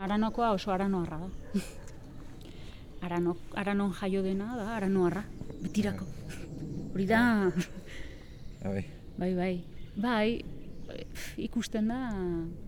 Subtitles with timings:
[0.00, 1.28] Aranokoa oso aranoarra da.
[3.06, 5.22] Arano, aranon jaio dena da aranoarra,
[5.62, 6.04] betirako.
[6.94, 7.20] Hori da,
[8.62, 8.84] Bai.
[9.18, 9.54] bai, bai.
[9.96, 10.42] Bai,
[11.40, 11.98] ikusten da,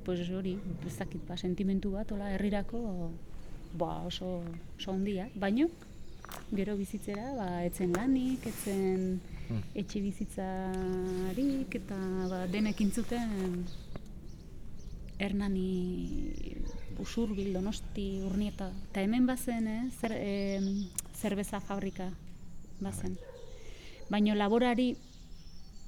[0.04, 0.54] pues hori,
[0.86, 2.80] ez dakit, ba, sentimentu bat, hola, herrirako,
[3.76, 4.42] ba, oso,
[4.78, 5.28] oso ondia.
[5.34, 5.68] Baino,
[6.52, 9.20] gero bizitzera, ba, etzen lanik, etzen
[9.52, 9.58] Hmm.
[9.76, 11.96] etxe bizitzarik, eta
[12.30, 13.64] ba, denek intzuten
[15.22, 16.42] Hernani
[16.98, 18.70] Usurbil, Donosti, Urnieta.
[18.90, 20.66] Eta hemen bazen, eh, zer, em,
[21.14, 22.10] zerbeza fabrika
[22.80, 23.14] bazen.
[24.10, 24.96] Baina laborari,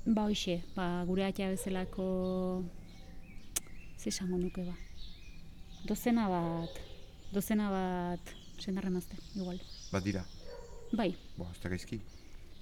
[0.07, 2.63] ba hoxe, ba, gure atea bezalako,
[3.99, 4.77] ze esango nuke ba.
[5.85, 6.71] Dozena bat,
[7.33, 8.21] dozena bat
[8.59, 9.59] sendarra emazte, igual.
[9.93, 10.25] Badira.
[10.93, 12.01] Bai, Bo, ez da gaizki.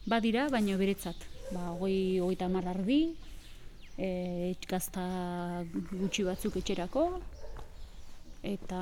[0.06, 1.16] badira, baina beretzat.
[1.52, 3.14] Ba, hogei, hogeita hamar ardi,
[3.98, 7.06] e, gazta gutxi batzuk etxerako,
[8.42, 8.80] eta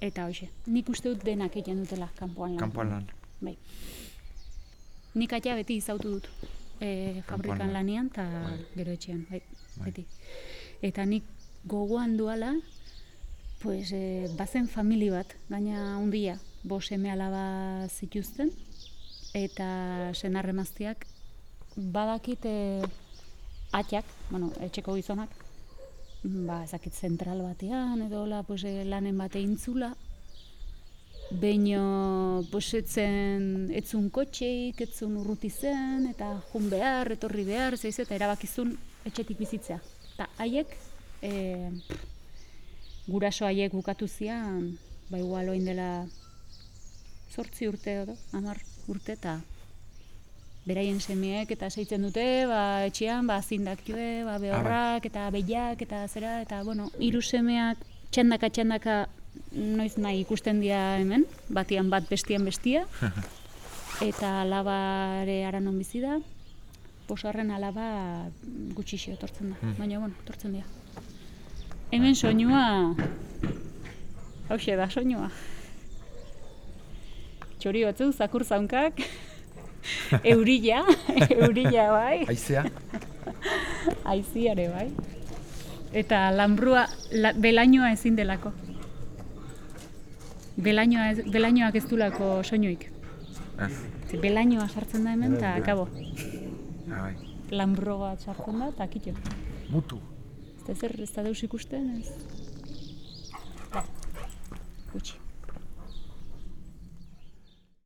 [0.00, 0.50] eta hoxe.
[0.68, 2.60] Nik uste dut denak egiten dutela kanpoan lan.
[2.60, 3.06] Kanpoan lan.
[3.40, 3.56] Bai.
[5.16, 6.28] Nik atea beti izautu dut.
[6.80, 7.78] E, fabrikan lan.
[7.78, 8.58] lanian eta Bai.
[8.74, 9.40] gero etxean, bai,
[9.78, 9.84] Bai.
[9.88, 10.04] beti.
[10.84, 11.24] Eta nik
[11.64, 12.52] gogoan duala,
[13.62, 18.52] pues, e, bazen famili bat, gaina hundia, bo seme alaba zituzten,
[19.32, 21.06] eta senarremaztiak
[21.76, 22.44] badakit
[23.80, 25.32] atxak, bueno, etxeko gizonak,
[26.22, 29.94] ba, ezakit zentral batean, edo hola, pues, e, lanen bate intzula,
[31.26, 38.14] Beino, pues, etzen, etzun kotxeik, etzun urruti zen, eta jun behar, etorri behar, zeiz, eta
[38.14, 38.76] erabakizun
[39.10, 39.80] etxetik bizitzea.
[40.14, 40.76] Eta haiek,
[41.26, 41.32] e,
[43.08, 44.76] guraso haiek bukatu zian,
[45.10, 46.06] ba igual oin dela
[47.34, 49.40] zortzi urte edo, hamar urte, eta
[50.66, 56.02] beraien semeek eta seitzen dute, ba, etxean, ba, zindak joe, ba, behorrak, eta behiak, eta
[56.10, 58.96] zera, eta, bueno, hiru semeak txandaka txandaka
[59.54, 62.82] noiz nahi ikusten dira hemen, batian bat bestian bestia,
[64.10, 66.18] eta alabare aranon bizi da,
[67.06, 68.26] posarren alaba
[68.74, 70.66] gutxixo etortzen da, baina, bueno, etortzen dira.
[71.94, 72.64] Hemen soinua,
[74.50, 75.30] hauxe da soinua.
[77.62, 78.98] Txori batzu, zakur zaunkak,
[80.32, 80.84] eurila,
[81.30, 82.64] eurila bai, Aizea?
[84.12, 84.88] aiziare bai.
[85.96, 88.52] Eta lanbrua, la, belainoa ezin delako.
[90.56, 92.88] Belainoa ez, belainoak ez dulako soinuik.
[93.66, 93.72] Ez.
[94.10, 95.88] Ze belainoa sartzen da hemen, eta kabo.
[96.86, 97.14] Bai.
[97.50, 99.14] Lanbro bat sartzen da, eta kitxo.
[99.70, 100.00] Mutu.
[100.56, 102.35] Ez da zer, ez da deus ikusten, ez.